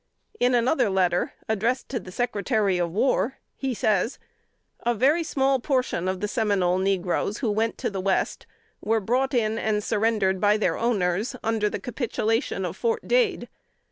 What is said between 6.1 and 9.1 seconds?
the Seminole negroes who went to the West, were